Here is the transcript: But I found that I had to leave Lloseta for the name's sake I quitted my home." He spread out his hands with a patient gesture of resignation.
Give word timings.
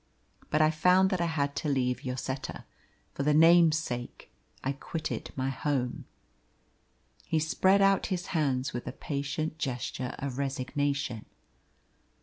But 0.49 0.63
I 0.63 0.71
found 0.71 1.11
that 1.11 1.21
I 1.21 1.27
had 1.27 1.55
to 1.57 1.69
leave 1.69 2.03
Lloseta 2.03 2.63
for 3.13 3.21
the 3.21 3.35
name's 3.35 3.77
sake 3.77 4.31
I 4.63 4.71
quitted 4.71 5.29
my 5.35 5.49
home." 5.49 6.05
He 7.27 7.37
spread 7.37 7.83
out 7.83 8.07
his 8.07 8.25
hands 8.33 8.73
with 8.73 8.87
a 8.87 8.93
patient 8.93 9.59
gesture 9.59 10.15
of 10.17 10.39
resignation. 10.39 11.25